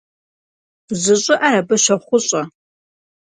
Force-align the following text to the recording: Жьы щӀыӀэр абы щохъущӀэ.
Жьы 1.01 1.15
щӀыӀэр 1.23 1.55
абы 1.59 1.75
щохъущӀэ. 1.83 2.41